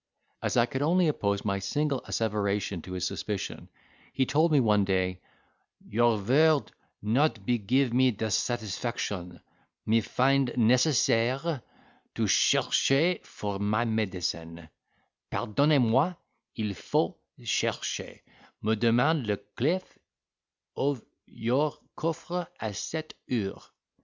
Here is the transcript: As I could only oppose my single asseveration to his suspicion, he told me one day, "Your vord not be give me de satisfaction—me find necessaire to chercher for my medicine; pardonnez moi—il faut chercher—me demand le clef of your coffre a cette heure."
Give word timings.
As 0.41 0.57
I 0.57 0.65
could 0.65 0.81
only 0.81 1.07
oppose 1.07 1.45
my 1.45 1.59
single 1.59 2.01
asseveration 2.07 2.81
to 2.81 2.93
his 2.93 3.05
suspicion, 3.05 3.69
he 4.11 4.25
told 4.25 4.51
me 4.51 4.59
one 4.59 4.83
day, 4.83 5.21
"Your 5.87 6.17
vord 6.17 6.71
not 7.03 7.45
be 7.45 7.59
give 7.59 7.93
me 7.93 8.09
de 8.09 8.31
satisfaction—me 8.31 10.01
find 10.01 10.53
necessaire 10.57 11.61
to 12.15 12.21
chercher 12.23 13.23
for 13.23 13.59
my 13.59 13.85
medicine; 13.85 14.69
pardonnez 15.29 15.79
moi—il 15.79 16.73
faut 16.73 17.17
chercher—me 17.39 18.75
demand 18.77 19.27
le 19.27 19.37
clef 19.37 19.99
of 20.75 21.05
your 21.27 21.77
coffre 21.95 22.47
a 22.59 22.73
cette 22.73 23.13
heure." 23.31 23.61